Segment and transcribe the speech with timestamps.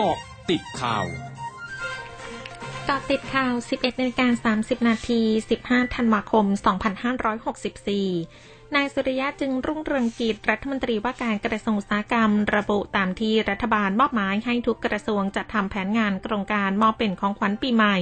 [0.00, 0.18] กาะ
[0.50, 1.06] ติดข่าว
[2.88, 5.20] กาะติดข่าว 11นาฬิกา30 นาที
[5.58, 6.46] 15 ธันวาคม
[7.38, 17.96] 2564 นายสุริยะจึงรุ่งเรืองกิจรัฐมนตรีว่าการกระทรวงอุตสาหกรรม ระบุตามที่รัฐบาลมอบหมายให้ทุกกระทรวงจัดทำแผนงานโครงการมอบเป็นของขวัญปีใหม่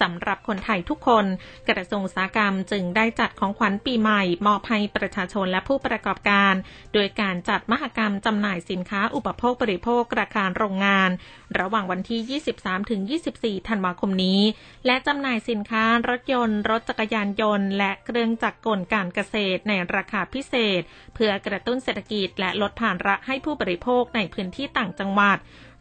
[0.00, 1.24] สำหรับคนไทยทุกคน
[1.68, 6.54] กระทรวงอุตสาหกรรมจึงได้จัดของขวัญปีใหม่ มอบให้ประชาชนและผู้ประกอบการ
[6.94, 11.10] โดยการจัดมหกรรมจำหน่ายสินค้าอุปโภคบริโภคราคาโรงงาน
[11.58, 14.40] ระหว่างวันที่ 23-24 ธันวาคมนี้
[14.86, 20.82] และจำหน่ายสินค้ารถยนต์ รถจักรยานยนต์ และเครื่องจักรกลการเกษตรในราคาพิเศษ
[21.14, 25.38] เพื่อกระตุ้นเศรษฐกิจและลดภาระให้ผู้บริโภคในพื้นที่ต่างจังหวัด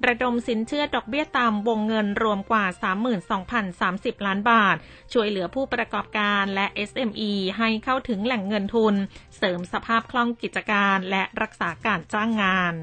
[0.07, 2.65] ระดมสินเชื่อดอกเบี้ยตามวงเงินรวมกว่า
[3.45, 4.75] 32,030 ล้านบาท
[5.13, 8.95] ช่วยเหลือผู้ประกอบการและ SME ให้เข้าถึงแหล่งเงินทุน
[9.37, 12.73] เสริมสภาพคล่องกิจการและรักษาการจ้างงาน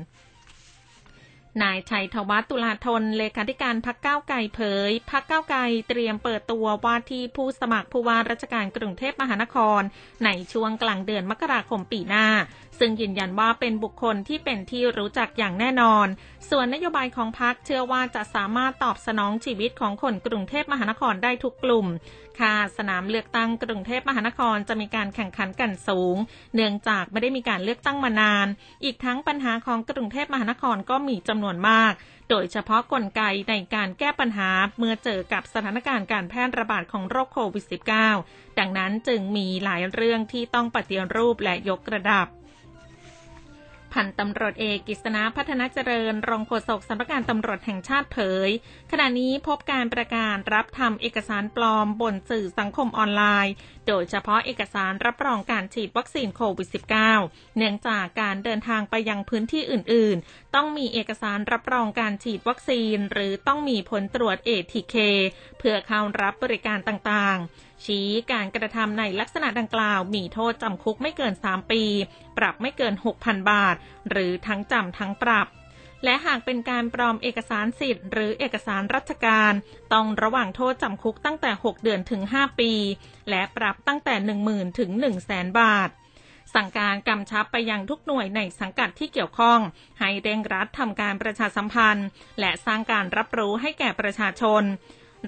[1.62, 9.80] นายชัยธวัฒน์ตุลาธนเลขาธิการพักเก้าไก่เผย พักเก้าไก่เตรียมเปิดตัวว่าที่ผู้สมัครผู้ว่าราชการกรุงเทพมหานคร
[10.24, 12.26] ในช่วงกลางเดือนมกราคมปีหน้า
[12.78, 16.06] ซึ่งยืนยันว่าเป็นบุคคลที่เป็นที่รู้จักอย่างแน่นอน
[16.50, 21.86] ส่วนนโยบายของพรรคเชื่อว่าจะสามารถตอบสนองชีวิตของคนกรุงเทพมหานครได้ทุกกลุ่ม
[22.40, 26.16] ค่ะสนามเลือกตั้งกรุงเทพมหานครจะมีการแข่งขันกันสูง
[26.54, 28.46] เนื่องจากไม่ได้มีการเลือกตั้งมานาน
[28.84, 31.92] อีกทั้งปัญหาของกรุงเทพมหานครก็มีจำนวนวนมาก
[32.30, 37.64] โดยเฉพาะกลไกในการแก้ปัญหาเมื่อเจอกับสถานการณ์การแพร่ระบาดของโรคโควิด
[38.12, 42.26] -19 ดังนั้นจึงมีหลายเรื่องที่ต้องปฏิรูปและยกระดับ
[43.92, 48.50] พันตำรวจเอกกิษณะพัฒนาเจริญ รองโฆษกสำนักงานตำรวจแห่งชาติเผย
[48.90, 53.54] ขณะนี้พบการประกาศรับทำเอกสารปลอมบนสื่อสังคมออนไลน์
[53.86, 56.68] โดยเฉพาะเอกสารรับรองการฉีดวัคซีนโควิด
[57.12, 64.96] -19 เนื่องจากการเดินทางไปยังพื้นที่อื่น ๆ ต้องมีเอกสารรับรองการฉีดวัคซีน หรือต้องมีผลตรวจ ATK
[65.58, 71.82] เพื่อเข้ารับบริการต่าง ๆ ชี้การกระทำในลักษณะดังกล่าว มีโทษจำคุกไม่เกิน 3 ปี
[72.38, 73.76] ปรับไม่เกิน 6,000 บาท
[74.10, 75.48] หรือทั้งจำทั้งปรับ
[76.04, 79.52] และหากเป็นการปลอมเอกสารสิทธิ์หรือเอกสารราชการ
[79.92, 82.72] ต้องระหว่างโทษจำคุกตั้งแต่ 6 เดือนถึง 5 ปี
[83.30, 84.14] และปรับตั้งแต่
[84.48, 84.90] 10,000ถึง
[85.24, 85.88] 100,000 บาท
[86.54, 89.60] สั่งการกำชับไปยังทุกหน่วยในสังกัดที่เกี่ยวข้อง
[90.00, 92.08] ให้เร่งรัดทำการประชาสัมพันธ์
[92.40, 94.62] และสร้างการรับรู้ให้แก่ประชาชน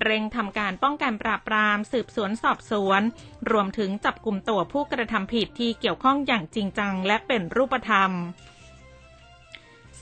[0.03, 3.03] เร่งทำการป้องกันปราบปรามสืบสวนสอบสวน
[3.51, 8.11] รวมถึงจับกลุ่มตัวผู้กระทำผิดที่เกี่ยวข้องอย่างจริงจังและเป็นรูปธรรม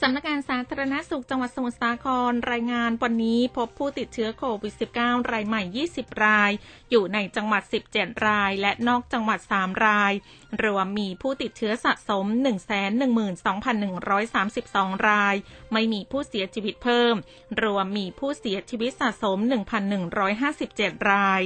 [0.03, 5.61] สำนักงานสาธารณสุขจังหวัดสมุทรสาครรายงานวันนี้พบผู้ติดเชื้อโควิด -19 รายใหม่
[5.91, 6.51] 20 ราย
[6.91, 10.13] อยู่ในจังหวัด 17 ราย และนอกจังหวัด 3 ราย
[10.63, 12.25] รวมมีผู้ติดเชื้อสะสม
[13.45, 15.35] 112,132 ราย
[15.73, 17.15] ไม่มีผู้เสียชีวิตเพิ่ม
[17.61, 19.37] รวมมีผู้เสียชีวิตสะสม
[20.23, 21.43] 1,157 ราย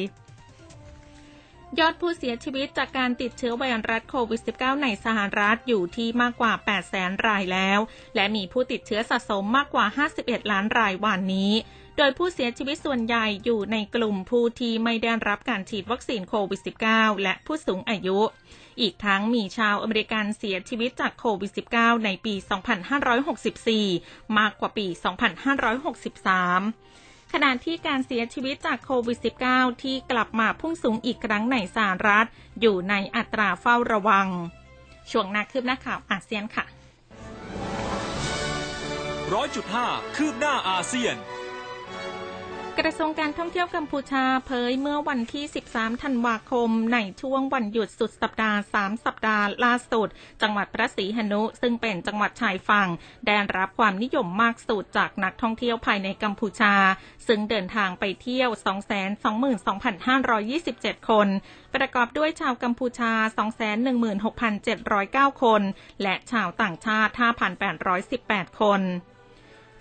[1.80, 7.80] ยอดผู้เสียชีวิตจากการติดเชื้อไวรัสโควิด -19 ในสหรัฐอยู่ที่มากกว่า 8 แสนรายแล้ว
[8.16, 9.86] และมีผู้ติดเชื้อสะสมมากกว่า
[10.18, 11.54] 51 ล้านรายวันนี้
[11.98, 18.20] โดยผู้เสียชีวิตส่วนใหญ่อยู่ในกลุ่มผู้ที่ไม่ได้รับการฉีดวัคซีนโควิด -19 และผู้สูงอายุ
[18.82, 22.34] อีกทั้งมีชาวอเมริกันเสียชีวิตจากโควิด -19 ในปี
[23.76, 25.04] 2564 มากกว่าปี 2563
[27.34, 29.18] ขณะที่การเสียชีวิตจากโควิด
[29.50, 32.26] -19 ที่กลับมาพุ่งสูงอีกครั้งในสหรัฐ
[32.62, 34.28] อยู่ในอัตราเฝ้าระวัง
[35.12, 36.66] ช่วงนักคืบหน้าข่าวอาเซียนค่ะ
[39.34, 41.16] ร้อยจุดห้าคืบหน้าอาเซียน
[42.90, 50.08] ระทรวงการท่องเที่ยวกัมพูชาเผยเมื่อวันที่ 13 ธันวาคม ในช่วงวันหยุดสุดสัปดาห์ 3 สัปดาห์ล่าสุด
[50.42, 52.90] จังหวัดพระศรีหนุ ซึ่งเป็นจังหวัดชายฝั่ง
[53.28, 56.74] ได้รับความนิยมมากสุดจากนักท่องเที่ยวภายในกัมพูชา
[57.28, 58.50] ซึ่งเดินทางไปเที่ยว
[60.20, 61.28] 222,527 คน
[61.76, 63.12] ประกอบด้วยชาวกัมพูชา
[64.28, 65.62] 216,709 คน
[66.02, 67.12] และชาวต่างชาติ
[67.88, 68.84] 5,818 คน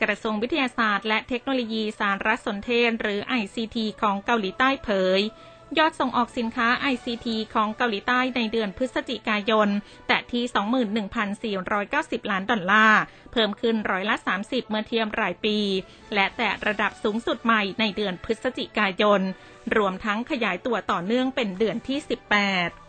[0.03, 4.89] กระทรวงวิทยาศาสตร์และเทคโนโลยีสารสนเทศหรือ ICT ของเกาหลีใต้เผ
[5.19, 5.21] ย
[5.79, 9.69] ยอดส่งออกสินค้า ICT ของเกาหลีใต้ในเดือนพฤศจิกายน
[10.09, 10.45] แต่ที่
[11.69, 13.03] 21,490 ล้านดอลลาร์
[13.33, 15.59] เพิ่มขึ้นร้อยละ 30 เมื่อเทียมรายปี
[16.15, 19.21] และแต่ระดับสูงสุดใหม่ในเดือนพฤศจิกายน
[19.77, 22.82] รวมทั้งขยายตัวต่อเนื่องเป็นเดือนที่ 18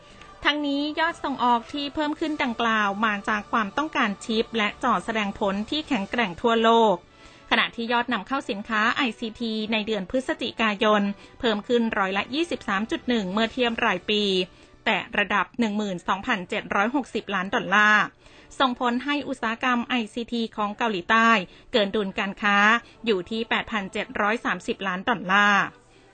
[0.43, 6.95] ทั้งนี้ยอดส่งออกที่เพิ่มขึ้นดังกล่าวมาจากความต้องการชิป และจอแสดงผลที่แข็งแกร่งทั่วโลก
[7.49, 9.41] ขณะที่ยอดนำเข้าสินค้า ICT
[9.71, 11.01] ในเดือนพฤศจิกายน
[11.39, 12.23] เพิ่มขึ้นร้อยละ
[12.79, 14.23] 23.1 เมื่อเทียบรายปี
[14.85, 15.45] แต่ระดับ
[16.59, 18.03] 12,760 ล้านดอลลาร์
[18.59, 21.29] ส่งผลให้อุตสาหกรรม ICT ของเกาหลีใต้
[21.71, 22.57] เกินดุลการค้า
[23.05, 23.41] อยู่ที่
[24.79, 25.63] 8,730 ล้านดอลลาร์